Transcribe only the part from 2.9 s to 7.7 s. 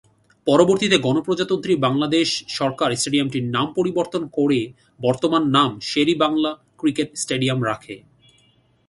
স্টেডিয়ামটির নাম পরিবর্তন করে বর্তমান নাম শের-ই-বাংলা ক্রিকেট স্টেডিয়াম